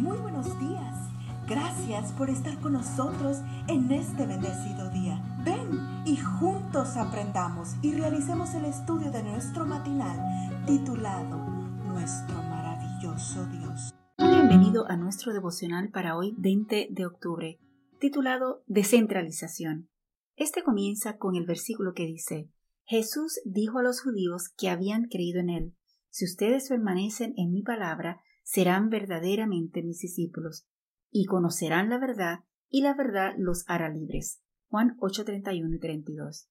Muy 0.00 0.16
buenos 0.16 0.58
días. 0.58 0.96
Gracias 1.46 2.12
por 2.12 2.30
estar 2.30 2.58
con 2.62 2.72
nosotros 2.72 3.36
en 3.68 3.92
este 3.92 4.26
bendecido 4.26 4.88
día. 4.88 5.22
Ven 5.44 5.78
y 6.06 6.16
juntos 6.16 6.96
aprendamos 6.96 7.74
y 7.82 7.92
realicemos 7.92 8.54
el 8.54 8.64
estudio 8.64 9.10
de 9.10 9.22
nuestro 9.22 9.66
matinal 9.66 10.64
titulado 10.64 11.36
Nuestro 11.86 12.34
maravilloso 12.34 13.44
Dios. 13.48 13.92
Bienvenido 14.16 14.88
a 14.88 14.96
nuestro 14.96 15.34
devocional 15.34 15.90
para 15.90 16.16
hoy 16.16 16.34
20 16.38 16.88
de 16.90 17.04
octubre, 17.04 17.60
titulado 17.98 18.64
Descentralización. 18.68 19.90
Este 20.34 20.62
comienza 20.62 21.18
con 21.18 21.36
el 21.36 21.44
versículo 21.44 21.92
que 21.92 22.06
dice, 22.06 22.48
Jesús 22.84 23.38
dijo 23.44 23.80
a 23.80 23.82
los 23.82 24.00
judíos 24.00 24.48
que 24.56 24.70
habían 24.70 25.08
creído 25.08 25.40
en 25.40 25.50
él, 25.50 25.76
si 26.08 26.24
ustedes 26.24 26.70
permanecen 26.70 27.34
en 27.36 27.52
mi 27.52 27.62
palabra, 27.62 28.22
serán 28.42 28.88
verdaderamente 28.88 29.82
mis 29.82 30.00
discípulos, 30.00 30.66
y 31.10 31.24
conocerán 31.24 31.88
la 31.88 31.98
verdad, 31.98 32.40
y 32.68 32.82
la 32.82 32.94
verdad 32.94 33.34
los 33.38 33.64
hará 33.66 33.88
libres. 33.88 34.42
Juan 34.68 34.96
8, 35.00 35.24
y 35.26 35.78
32. 35.78 36.48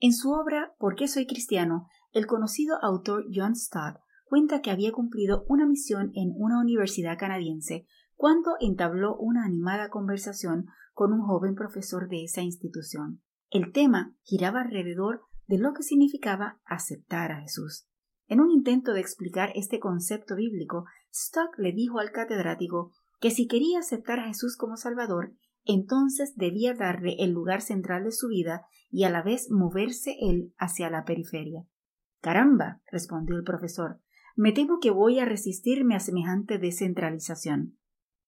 En 0.00 0.12
su 0.12 0.30
obra 0.30 0.74
¿Por 0.78 0.94
qué 0.94 1.08
soy 1.08 1.26
cristiano?, 1.26 1.88
el 2.12 2.26
conocido 2.26 2.76
autor 2.82 3.26
John 3.32 3.54
Stott 3.54 3.98
cuenta 4.24 4.62
que 4.62 4.70
había 4.70 4.92
cumplido 4.92 5.44
una 5.48 5.66
misión 5.66 6.10
en 6.14 6.32
una 6.36 6.60
universidad 6.60 7.18
canadiense 7.18 7.86
cuando 8.14 8.52
entabló 8.60 9.16
una 9.16 9.44
animada 9.44 9.90
conversación 9.90 10.66
con 10.92 11.12
un 11.12 11.20
joven 11.20 11.54
profesor 11.54 12.08
de 12.08 12.24
esa 12.24 12.42
institución. 12.42 13.22
El 13.50 13.72
tema 13.72 14.14
giraba 14.22 14.62
alrededor 14.62 15.22
de 15.46 15.58
lo 15.58 15.72
que 15.72 15.82
significaba 15.82 16.60
aceptar 16.64 17.32
a 17.32 17.40
Jesús. 17.40 17.86
En 18.26 18.40
un 18.40 18.50
intento 18.50 18.92
de 18.92 19.00
explicar 19.00 19.50
este 19.54 19.78
concepto 19.78 20.36
bíblico, 20.36 20.84
Stock 21.12 21.58
le 21.58 21.72
dijo 21.72 21.98
al 21.98 22.12
catedrático 22.12 22.92
que 23.20 23.30
si 23.30 23.46
quería 23.46 23.80
aceptar 23.80 24.20
a 24.20 24.26
Jesús 24.26 24.56
como 24.56 24.76
Salvador, 24.76 25.34
entonces 25.64 26.34
debía 26.36 26.74
darle 26.74 27.16
el 27.18 27.32
lugar 27.32 27.60
central 27.60 28.04
de 28.04 28.12
su 28.12 28.28
vida 28.28 28.66
y 28.90 29.04
a 29.04 29.10
la 29.10 29.22
vez 29.22 29.50
moverse 29.50 30.16
él 30.20 30.54
hacia 30.56 30.88
la 30.90 31.04
periferia. 31.04 31.66
Caramba, 32.20 32.80
respondió 32.90 33.36
el 33.36 33.44
profesor, 33.44 34.00
me 34.34 34.52
temo 34.52 34.78
que 34.80 34.90
voy 34.90 35.18
a 35.18 35.24
resistirme 35.24 35.94
a 35.94 36.00
semejante 36.00 36.58
descentralización. 36.58 37.76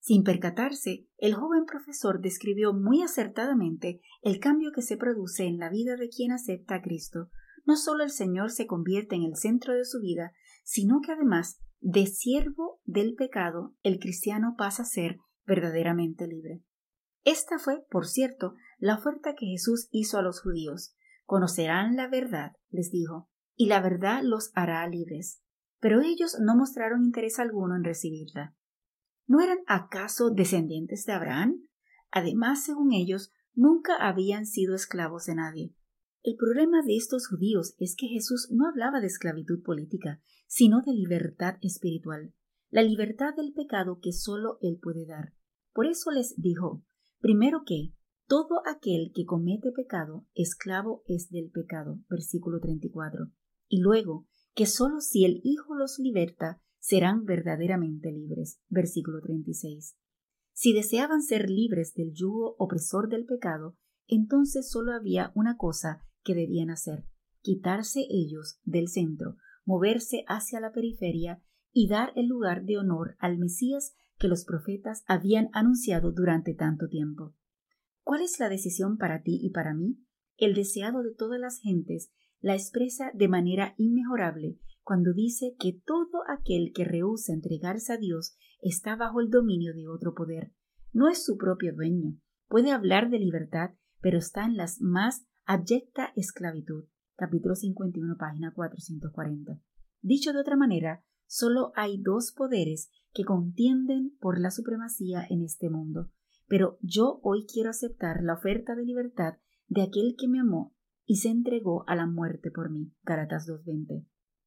Sin 0.00 0.22
percatarse, 0.22 1.08
el 1.16 1.34
joven 1.34 1.64
profesor 1.64 2.20
describió 2.20 2.74
muy 2.74 3.02
acertadamente 3.02 4.02
el 4.20 4.38
cambio 4.38 4.70
que 4.70 4.82
se 4.82 4.98
produce 4.98 5.44
en 5.44 5.58
la 5.58 5.70
vida 5.70 5.96
de 5.96 6.10
quien 6.10 6.30
acepta 6.30 6.74
a 6.74 6.82
Cristo. 6.82 7.30
No 7.64 7.76
solo 7.76 8.04
el 8.04 8.10
Señor 8.10 8.50
se 8.50 8.66
convierte 8.66 9.16
en 9.16 9.22
el 9.22 9.36
centro 9.36 9.72
de 9.72 9.86
su 9.86 10.00
vida, 10.00 10.32
sino 10.62 11.00
que 11.00 11.12
además 11.12 11.58
de 11.86 12.06
siervo 12.06 12.80
del 12.86 13.14
pecado, 13.14 13.74
el 13.82 13.98
cristiano 13.98 14.54
pasa 14.56 14.84
a 14.84 14.86
ser 14.86 15.18
verdaderamente 15.44 16.26
libre. 16.26 16.62
Esta 17.24 17.58
fue, 17.58 17.84
por 17.90 18.06
cierto, 18.06 18.54
la 18.78 18.94
oferta 18.94 19.34
que 19.34 19.44
Jesús 19.44 19.88
hizo 19.90 20.16
a 20.16 20.22
los 20.22 20.40
judíos. 20.40 20.96
Conocerán 21.26 21.94
la 21.94 22.08
verdad, 22.08 22.52
les 22.70 22.90
dijo, 22.90 23.28
y 23.54 23.66
la 23.66 23.82
verdad 23.82 24.22
los 24.22 24.50
hará 24.54 24.88
libres. 24.88 25.42
Pero 25.78 26.00
ellos 26.00 26.38
no 26.40 26.56
mostraron 26.56 27.04
interés 27.04 27.38
alguno 27.38 27.76
en 27.76 27.84
recibirla. 27.84 28.56
¿No 29.26 29.42
eran 29.42 29.58
acaso 29.66 30.30
descendientes 30.30 31.04
de 31.04 31.12
Abraham? 31.12 31.68
Además, 32.10 32.64
según 32.64 32.94
ellos, 32.94 33.30
nunca 33.52 33.96
habían 33.96 34.46
sido 34.46 34.74
esclavos 34.74 35.26
de 35.26 35.34
nadie. 35.34 35.74
El 36.24 36.36
problema 36.36 36.80
de 36.80 36.96
estos 36.96 37.28
judíos 37.28 37.74
es 37.78 37.94
que 37.94 38.06
Jesús 38.06 38.48
no 38.50 38.66
hablaba 38.66 39.02
de 39.02 39.08
esclavitud 39.08 39.62
política, 39.62 40.22
sino 40.46 40.80
de 40.80 40.94
libertad 40.94 41.56
espiritual, 41.60 42.32
la 42.70 42.82
libertad 42.82 43.34
del 43.36 43.52
pecado 43.52 43.98
que 44.00 44.12
sólo 44.12 44.56
Él 44.62 44.78
puede 44.80 45.04
dar. 45.04 45.34
Por 45.74 45.84
eso 45.84 46.10
les 46.10 46.34
dijo, 46.38 46.82
primero 47.20 47.64
que 47.66 47.92
todo 48.26 48.62
aquel 48.66 49.12
que 49.14 49.26
comete 49.26 49.70
pecado, 49.70 50.26
esclavo 50.32 51.02
es 51.04 51.28
del 51.28 51.50
pecado, 51.50 52.00
versículo 52.08 52.58
34, 52.58 53.30
y 53.68 53.82
luego 53.82 54.26
que 54.54 54.64
sólo 54.64 55.02
si 55.02 55.26
el 55.26 55.42
Hijo 55.44 55.74
los 55.74 55.98
liberta, 55.98 56.58
serán 56.78 57.26
verdaderamente 57.26 58.10
libres, 58.10 58.62
versículo 58.70 59.20
36. 59.20 59.94
Si 60.54 60.72
deseaban 60.72 61.20
ser 61.20 61.50
libres 61.50 61.92
del 61.92 62.14
yugo 62.14 62.56
opresor 62.58 63.10
del 63.10 63.26
pecado, 63.26 63.76
entonces 64.06 64.70
sólo 64.70 64.94
había 64.94 65.30
una 65.34 65.58
cosa 65.58 66.00
que 66.24 66.34
debían 66.34 66.70
hacer, 66.70 67.04
quitarse 67.40 68.06
ellos 68.10 68.58
del 68.64 68.88
centro, 68.88 69.36
moverse 69.64 70.24
hacia 70.26 70.60
la 70.60 70.72
periferia 70.72 71.42
y 71.72 71.88
dar 71.88 72.12
el 72.16 72.26
lugar 72.26 72.64
de 72.64 72.78
honor 72.78 73.16
al 73.18 73.38
Mesías 73.38 73.94
que 74.18 74.28
los 74.28 74.44
profetas 74.44 75.04
habían 75.06 75.50
anunciado 75.52 76.12
durante 76.12 76.54
tanto 76.54 76.88
tiempo. 76.88 77.34
¿Cuál 78.02 78.22
es 78.22 78.38
la 78.38 78.48
decisión 78.48 78.96
para 78.96 79.22
ti 79.22 79.38
y 79.42 79.50
para 79.50 79.74
mí? 79.74 79.98
El 80.36 80.54
deseado 80.54 81.02
de 81.02 81.14
todas 81.14 81.40
las 81.40 81.58
gentes 81.58 82.12
la 82.40 82.54
expresa 82.54 83.10
de 83.14 83.28
manera 83.28 83.74
inmejorable 83.78 84.58
cuando 84.82 85.14
dice 85.14 85.56
que 85.58 85.80
todo 85.84 86.22
aquel 86.28 86.72
que 86.74 86.84
rehúsa 86.84 87.32
entregarse 87.32 87.94
a 87.94 87.96
Dios 87.96 88.36
está 88.60 88.96
bajo 88.96 89.20
el 89.20 89.30
dominio 89.30 89.72
de 89.72 89.88
otro 89.88 90.14
poder. 90.14 90.52
No 90.92 91.08
es 91.08 91.24
su 91.24 91.38
propio 91.38 91.74
dueño. 91.74 92.18
Puede 92.48 92.70
hablar 92.70 93.08
de 93.08 93.18
libertad, 93.18 93.70
pero 94.02 94.18
está 94.18 94.44
en 94.44 94.58
las 94.58 94.80
más 94.82 95.26
Abyecta 95.46 96.10
esclavitud. 96.16 96.86
Capítulo 97.16 97.54
51, 97.54 98.16
página 98.16 98.54
440. 98.54 99.60
Dicho 100.00 100.32
de 100.32 100.40
otra 100.40 100.56
manera, 100.56 101.04
solo 101.26 101.72
hay 101.76 102.00
dos 102.00 102.32
poderes 102.32 102.88
que 103.12 103.24
contienden 103.24 104.16
por 104.20 104.40
la 104.40 104.50
supremacía 104.50 105.26
en 105.28 105.42
este 105.42 105.68
mundo. 105.68 106.10
Pero 106.48 106.78
yo 106.80 107.20
hoy 107.22 107.44
quiero 107.44 107.68
aceptar 107.68 108.22
la 108.22 108.32
oferta 108.32 108.74
de 108.74 108.86
libertad 108.86 109.34
de 109.68 109.82
aquel 109.82 110.16
que 110.18 110.28
me 110.28 110.40
amó 110.40 110.74
y 111.04 111.16
se 111.16 111.28
entregó 111.28 111.84
a 111.88 111.94
la 111.94 112.06
muerte 112.06 112.50
por 112.50 112.70
mí. 112.70 112.94
Galatas 113.02 113.46
2.20. 113.46 114.06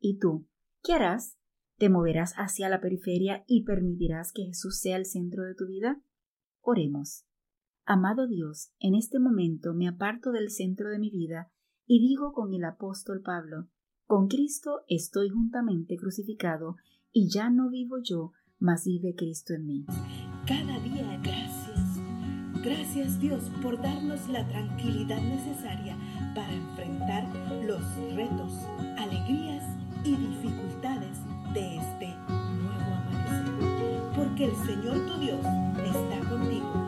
¿Y 0.00 0.18
tú? 0.18 0.48
¿Qué 0.82 0.94
harás? 0.94 1.36
¿Te 1.76 1.90
moverás 1.90 2.32
hacia 2.38 2.70
la 2.70 2.80
periferia 2.80 3.44
y 3.46 3.64
permitirás 3.64 4.32
que 4.32 4.46
Jesús 4.46 4.80
sea 4.80 4.96
el 4.96 5.04
centro 5.04 5.44
de 5.44 5.54
tu 5.54 5.66
vida? 5.66 6.00
Oremos. 6.62 7.27
Amado 7.90 8.26
Dios, 8.26 8.70
en 8.80 8.94
este 8.94 9.18
momento 9.18 9.72
me 9.72 9.88
aparto 9.88 10.30
del 10.30 10.50
centro 10.50 10.90
de 10.90 10.98
mi 10.98 11.08
vida 11.08 11.50
y 11.86 12.06
digo 12.06 12.34
con 12.34 12.52
el 12.52 12.62
apóstol 12.64 13.22
Pablo, 13.24 13.68
con 14.04 14.28
Cristo 14.28 14.82
estoy 14.88 15.30
juntamente 15.30 15.96
crucificado 15.96 16.76
y 17.12 17.30
ya 17.30 17.48
no 17.48 17.70
vivo 17.70 17.96
yo, 18.04 18.32
mas 18.58 18.84
vive 18.84 19.14
Cristo 19.16 19.54
en 19.54 19.64
mí. 19.64 19.86
Cada 20.46 20.78
día 20.80 21.18
gracias. 21.22 21.98
Gracias 22.62 23.18
Dios 23.20 23.44
por 23.62 23.80
darnos 23.80 24.28
la 24.28 24.46
tranquilidad 24.46 25.22
necesaria 25.22 25.96
para 26.34 26.52
enfrentar 26.52 27.24
los 27.64 27.80
retos, 28.14 28.52
alegrías 28.98 29.64
y 30.04 30.14
dificultades 30.14 31.16
de 31.54 31.76
este 31.78 32.08
nuevo 32.28 32.94
amanecer. 33.00 34.12
Porque 34.14 34.44
el 34.44 34.56
Señor 34.66 35.06
tu 35.06 35.20
Dios 35.20 35.40
está 35.40 36.28
contigo 36.28 36.87